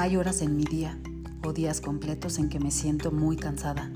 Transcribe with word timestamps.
Hay 0.00 0.16
horas 0.16 0.42
en 0.42 0.56
mi 0.56 0.62
día 0.62 0.96
o 1.44 1.52
días 1.52 1.80
completos 1.80 2.38
en 2.38 2.48
que 2.48 2.60
me 2.60 2.70
siento 2.70 3.10
muy 3.10 3.36
cansada, 3.36 3.90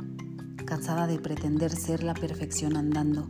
cansada 0.66 1.06
de 1.06 1.20
pretender 1.20 1.70
ser 1.70 2.02
la 2.02 2.12
perfección 2.12 2.76
andando. 2.76 3.28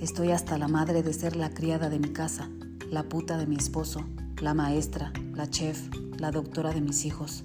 Estoy 0.00 0.30
hasta 0.30 0.56
la 0.56 0.66
madre 0.66 1.02
de 1.02 1.12
ser 1.12 1.36
la 1.36 1.50
criada 1.50 1.90
de 1.90 1.98
mi 1.98 2.08
casa, 2.08 2.48
la 2.90 3.02
puta 3.02 3.36
de 3.36 3.46
mi 3.46 3.56
esposo, 3.56 4.02
la 4.40 4.54
maestra, 4.54 5.12
la 5.34 5.50
chef, 5.50 5.90
la 6.16 6.30
doctora 6.30 6.72
de 6.72 6.80
mis 6.80 7.04
hijos. 7.04 7.44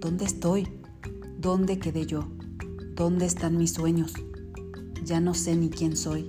¿Dónde 0.00 0.24
estoy? 0.24 0.66
¿Dónde 1.38 1.78
quedé 1.78 2.06
yo? 2.06 2.26
¿Dónde 2.94 3.26
están 3.26 3.58
mis 3.58 3.74
sueños? 3.74 4.14
Ya 5.04 5.20
no 5.20 5.34
sé 5.34 5.56
ni 5.56 5.68
quién 5.68 5.94
soy. 5.94 6.26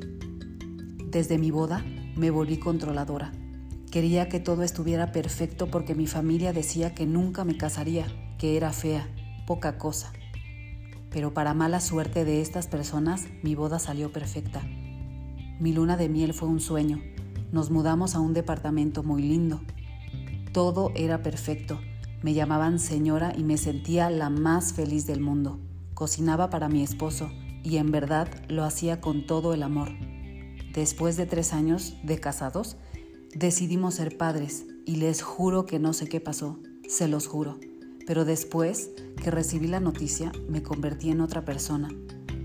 Desde 1.10 1.38
mi 1.38 1.52
boda 1.52 1.86
me 2.18 2.32
volví 2.32 2.58
controladora 2.60 3.32
Quería 3.92 4.30
que 4.30 4.40
todo 4.40 4.64
estuviera 4.64 5.12
perfecto 5.12 5.70
porque 5.70 5.96
mi 5.96 6.08
familia 6.08 6.54
decía 6.54 6.96
que 6.96 7.06
nunca 7.06 7.44
me 7.44 7.58
casaría, 7.58 8.08
que 8.38 8.56
era 8.56 8.72
fea, 8.72 9.06
poca 9.46 9.78
cosa. 9.78 10.14
Pero 11.10 11.34
para 11.34 11.54
mala 11.54 11.82
suerte 11.82 12.24
de 12.24 12.40
estas 12.40 12.68
personas, 12.68 13.26
mi 13.44 13.54
boda 13.54 13.80
salió 13.80 14.14
perfecta. 14.14 14.62
Mi 15.60 15.74
luna 15.74 15.98
de 15.98 16.08
miel 16.08 16.34
fue 16.34 16.48
un 16.48 16.62
sueño. 16.62 17.02
Nos 17.52 17.70
mudamos 17.70 18.16
a 18.16 18.22
un 18.22 18.34
departamento 18.34 19.04
muy 19.04 19.24
lindo. 19.24 19.60
Todo 20.54 20.94
era 20.96 21.22
perfecto. 21.22 21.82
Me 22.22 22.34
llamaban 22.34 22.80
señora 22.80 23.34
y 23.38 23.44
me 23.44 23.58
sentía 23.58 24.10
la 24.10 24.30
más 24.30 24.72
feliz 24.72 25.06
del 25.06 25.20
mundo. 25.20 25.60
Cocinaba 25.96 26.50
para 26.50 26.70
mi 26.70 26.82
esposo 26.82 27.30
y 27.62 27.76
en 27.76 27.92
verdad 27.92 28.30
lo 28.48 28.64
hacía 28.64 29.02
con 29.02 29.26
todo 29.28 29.54
el 29.54 29.64
amor. 29.64 29.90
Después 30.74 31.18
de 31.18 31.26
tres 31.26 31.52
años 31.52 31.98
de 32.04 32.20
casados, 32.22 32.78
Decidimos 33.34 33.94
ser 33.94 34.18
padres 34.18 34.66
y 34.86 34.98
les 34.98 35.22
juro 35.22 35.66
que 35.66 35.80
no 35.80 35.94
sé 35.94 36.06
qué 36.10 36.20
pasó, 36.20 36.60
se 36.86 37.08
los 37.08 37.28
juro. 37.28 37.60
Pero 38.06 38.26
después 38.26 38.90
que 39.24 39.32
recibí 39.32 39.68
la 39.68 39.80
noticia 39.80 40.34
me 40.50 40.62
convertí 40.62 41.12
en 41.12 41.22
otra 41.22 41.46
persona. 41.46 41.88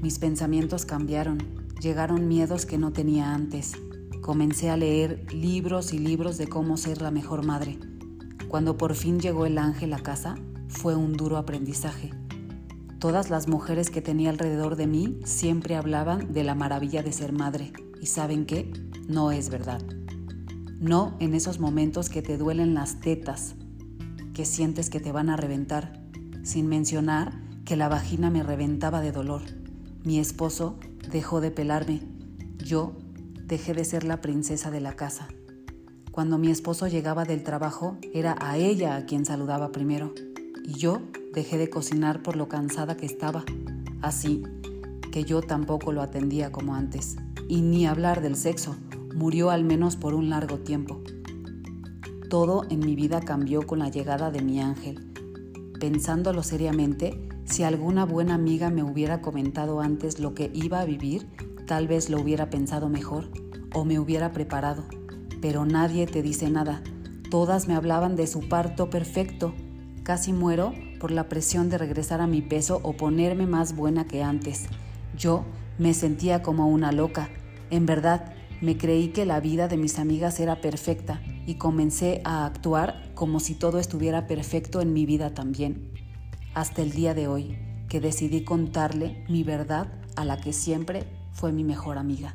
Mis 0.01 0.21
pensamientos 0.21 0.87
cambiaron, 0.87 1.39
llegaron 1.81 2.29
miedos 2.29 2.67
que 2.67 2.79
no 2.79 2.93
tenía 2.93 3.35
antes. 3.35 3.73
Comencé 4.21 4.71
a 4.71 4.77
leer 4.77 5.27
libros 5.33 5.93
y 5.93 5.99
libros 5.99 6.39
de 6.39 6.47
cómo 6.47 6.77
ser 6.77 7.03
la 7.03 7.11
mejor 7.11 7.45
madre. 7.45 7.81
Cuando 8.47 8.77
por 8.77 8.95
fin 8.95 9.19
llegó 9.19 9.45
el 9.45 9.59
ángel 9.59 9.93
a 9.93 9.99
casa, 9.99 10.37
fue 10.69 10.95
un 10.95 11.15
duro 11.15 11.37
aprendizaje. 11.37 12.13
Todas 13.01 13.29
las 13.29 13.49
mujeres 13.49 13.91
que 13.91 14.03
tenía 14.03 14.31
alrededor 14.31 14.77
de 14.77 14.87
mí 14.87 15.19
siempre 15.25 15.75
hablaban 15.75 16.33
de 16.33 16.45
la 16.45 16.55
maravilla 16.55 17.03
de 17.03 17.13
ser 17.13 17.33
madre. 17.33 17.73
¿Y 18.01 18.07
saben 18.07 18.47
qué? 18.47 18.73
No 19.09 19.33
es 19.33 19.51
verdad. 19.51 19.83
No 20.81 21.17
en 21.21 21.35
esos 21.35 21.59
momentos 21.59 22.11
que 22.11 22.21
te 22.21 22.37
duelen 22.37 22.75
las 22.75 23.01
tetas, 23.01 23.55
que 24.35 24.45
sientes 24.45 24.91
que 24.91 25.01
te 25.01 25.13
van 25.13 25.31
a 25.31 25.37
reventar, 25.37 26.03
sin 26.43 26.67
mencionar 26.67 27.33
que 27.65 27.77
la 27.77 27.89
vagina 27.89 28.31
me 28.31 28.43
reventaba 28.43 29.01
de 29.01 29.11
dolor. 29.11 29.43
Mi 30.05 30.19
esposo 30.19 30.79
dejó 31.11 31.41
de 31.41 31.51
pelarme. 31.51 32.03
Yo 32.59 32.93
dejé 33.47 33.73
de 33.73 33.85
ser 33.85 34.05
la 34.05 34.21
princesa 34.21 34.71
de 34.71 34.81
la 34.81 34.95
casa. 34.95 35.29
Cuando 36.13 36.37
mi 36.37 36.51
esposo 36.51 36.87
llegaba 36.87 37.25
del 37.25 37.43
trabajo, 37.43 37.97
era 38.13 38.37
a 38.39 38.59
ella 38.59 38.97
a 38.97 39.07
quien 39.07 39.25
saludaba 39.25 39.73
primero. 39.73 40.15
Y 40.63 40.75
yo 40.75 41.01
dejé 41.33 41.57
de 41.59 41.71
cocinar 41.71 42.23
por 42.23 42.37
lo 42.37 42.49
cansada 42.49 42.97
que 42.97 43.07
estaba. 43.07 43.45
Así 44.03 44.43
que 45.11 45.25
yo 45.25 45.41
tampoco 45.41 45.93
lo 45.93 46.03
atendía 46.03 46.53
como 46.53 46.75
antes. 46.75 47.17
Y 47.49 47.63
ni 47.63 47.87
hablar 47.87 48.21
del 48.21 48.37
sexo, 48.37 48.77
murió 49.17 49.49
al 49.49 49.65
menos 49.65 49.97
por 49.97 50.13
un 50.13 50.29
largo 50.29 50.59
tiempo. 50.59 51.01
Todo 52.29 52.65
en 52.69 52.81
mi 52.81 52.95
vida 52.95 53.21
cambió 53.21 53.67
con 53.67 53.79
la 53.79 53.89
llegada 53.89 54.31
de 54.31 54.43
mi 54.43 54.61
ángel. 54.61 55.11
Pensándolo 55.81 56.43
seriamente, 56.43 57.27
si 57.47 57.63
alguna 57.63 58.05
buena 58.05 58.35
amiga 58.35 58.69
me 58.69 58.83
hubiera 58.83 59.23
comentado 59.23 59.81
antes 59.81 60.21
lo 60.21 60.35
que 60.35 60.51
iba 60.53 60.81
a 60.81 60.85
vivir, 60.85 61.27
tal 61.67 61.89
vez 61.89 62.11
lo 62.11 62.21
hubiera 62.21 62.51
pensado 62.51 62.91
mejor 62.91 63.31
o 63.73 63.87
me 63.87 63.99
hubiera 63.99 64.33
preparado. 64.33 64.85
Pero 65.41 65.65
nadie 65.65 66.07
te 66.07 66.23
dice 66.23 66.51
nada. 66.51 66.83
Todas 67.31 67.69
me 67.69 67.75
hablaban 67.75 68.17
de 68.17 68.27
su 68.27 68.41
parto 68.49 68.91
perfecto. 68.91 69.55
Casi 70.03 70.35
muero 70.35 70.75
por 71.01 71.11
la 71.11 71.29
presión 71.29 71.71
de 71.71 71.79
regresar 71.79 72.21
a 72.21 72.27
mi 72.27 72.43
peso 72.43 72.81
o 72.83 72.93
ponerme 72.93 73.47
más 73.47 73.75
buena 73.75 74.07
que 74.07 74.23
antes. 74.23 74.67
Yo 75.17 75.45
me 75.79 75.95
sentía 75.95 76.43
como 76.43 76.69
una 76.69 76.93
loca. 76.93 77.31
En 77.71 77.87
verdad, 77.87 78.36
me 78.61 78.77
creí 78.77 79.09
que 79.09 79.27
la 79.27 79.41
vida 79.41 79.69
de 79.69 79.77
mis 79.77 79.99
amigas 79.99 80.41
era 80.41 80.61
perfecta 80.61 81.23
y 81.47 81.57
comencé 81.57 82.21
a 82.25 82.47
actuar 82.47 83.13
como 83.15 83.41
si 83.41 83.55
todo 83.55 83.79
estuviera 83.79 84.27
perfecto 84.27 84.81
en 84.81 84.93
mi 84.93 85.07
vida 85.07 85.35
también. 85.35 85.93
Hasta 86.55 86.83
el 86.83 86.93
día 86.93 87.15
de 87.15 87.29
hoy, 87.29 87.59
que 87.89 88.01
decidí 88.01 88.45
contarle 88.45 89.25
mi 89.29 89.43
verdad 89.43 89.93
a 90.17 90.25
la 90.25 90.39
que 90.39 90.53
siempre 90.53 91.05
fue 91.33 91.53
mi 91.53 91.65
mejor 91.65 91.99
amiga. 91.99 92.35